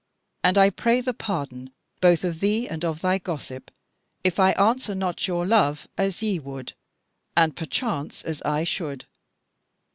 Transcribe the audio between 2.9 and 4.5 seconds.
thy gossip, if